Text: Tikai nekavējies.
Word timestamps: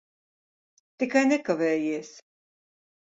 Tikai 1.03 1.23
nekavējies. 1.27 2.13